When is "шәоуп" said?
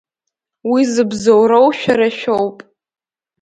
2.17-2.57